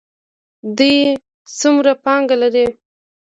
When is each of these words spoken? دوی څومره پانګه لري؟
دوی 0.77 0.97
څومره 1.59 1.91
پانګه 2.03 2.35
لري؟ 2.41 2.65